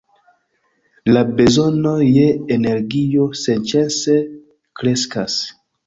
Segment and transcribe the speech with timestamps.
[1.17, 2.25] La bezonoj je
[2.57, 4.21] energio senĉese
[4.83, 5.43] kreskas.